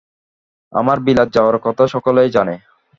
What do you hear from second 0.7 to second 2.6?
আমার বিলাত যাওয়ার কথা সকলেই জানে।